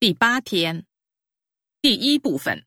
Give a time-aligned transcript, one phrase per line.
[0.00, 0.86] 第八天，
[1.82, 2.64] 第一部分，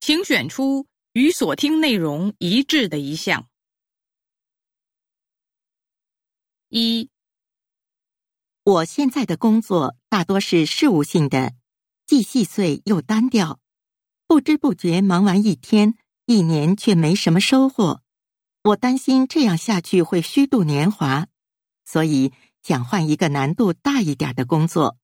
[0.00, 3.48] 请选出与所听内容一致的一项。
[6.70, 7.08] 一，
[8.64, 11.54] 我现在的工作大多是事务性的，
[12.04, 13.60] 既细碎又单调，
[14.26, 15.94] 不知不觉忙完一天，
[16.26, 18.02] 一年却没什么收获。
[18.64, 21.28] 我担心这样下去会虚度年华，
[21.84, 24.98] 所以想换一个难度大一点的工作。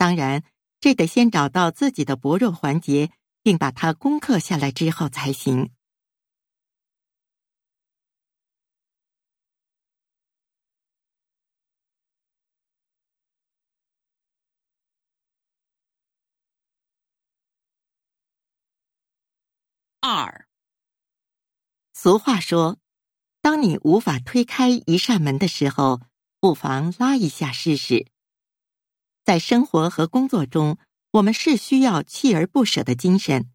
[0.00, 0.42] 当然，
[0.80, 3.10] 这得先找到自己的薄弱环节，
[3.42, 5.72] 并把它攻克下来之后才行。
[20.00, 20.46] 二，
[21.92, 22.78] 俗话说，
[23.42, 26.00] 当你无法推开一扇门的时候，
[26.40, 28.09] 不妨拉一下试试。
[29.30, 30.76] 在生活和工作中，
[31.12, 33.48] 我们是需要锲而不舍的精神，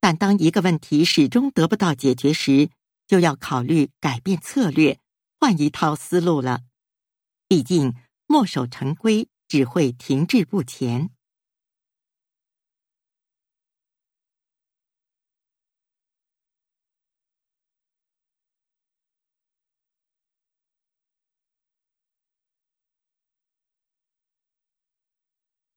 [0.00, 2.68] 但当一个问题始终得不到解决时，
[3.06, 4.98] 就要考虑改变策略，
[5.40, 6.60] 换一套思路了。
[7.48, 7.94] 毕竟，
[8.26, 11.08] 墨守成规只会停滞不前。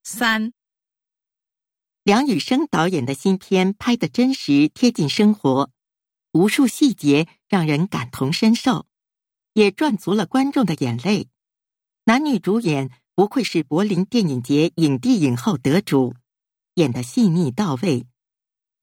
[0.03, 0.51] 三，
[2.03, 5.69] 梁羽生导演的新片拍得真实贴近生活，
[6.31, 8.87] 无数细节让人感同身受，
[9.53, 11.29] 也赚足了观众的眼泪。
[12.05, 16.15] 男女主演不愧是柏林电影节影帝影后得主，
[16.73, 18.07] 演得细腻到位。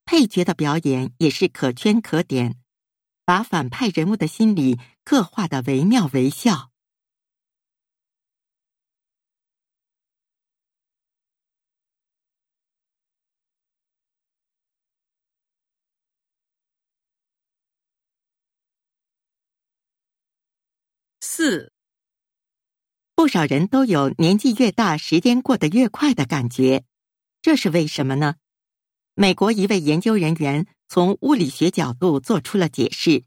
[0.05, 2.62] 配角的表演也是可圈可点，
[3.24, 6.67] 把反派人物的心理刻画的惟妙惟肖。
[21.30, 21.74] 四，
[23.14, 26.84] 不少人都有年纪越大，时间过得越快的感觉，
[27.42, 28.36] 这是为什么呢？
[29.12, 33.24] 美国一位研究人员从物理学角度做出了解释：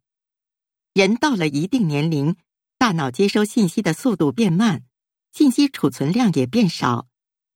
[0.95, 2.35] 人到了一定年龄，
[2.79, 4.83] 大脑接收信息的速度变慢，
[5.31, 7.07] 信息储存量也变少，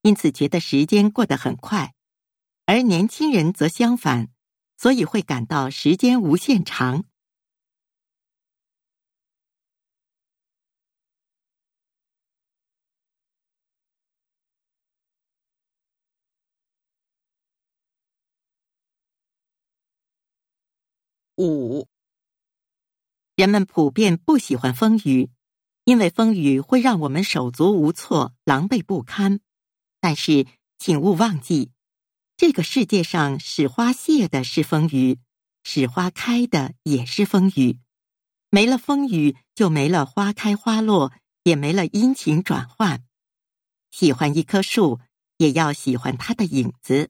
[0.03, 1.93] 因此觉得时间过得很快；
[2.67, 4.29] 而年轻人则相反，
[4.77, 7.03] 所以会感到时间无限长。
[21.37, 21.87] 五，
[23.35, 25.29] 人们普遍不喜欢风雨，
[25.83, 29.41] 因为风雨会让我们手足无措、狼狈不堪。
[29.99, 30.47] 但是，
[30.77, 31.71] 请勿忘记，
[32.37, 35.19] 这个世界上使花谢的是风雨，
[35.63, 37.79] 使花开的也是风雨。
[38.49, 41.11] 没了风雨，就没了花开花落，
[41.43, 43.03] 也没了阴晴转换。
[43.91, 45.01] 喜欢一棵树，
[45.37, 47.09] 也要喜欢它的影子。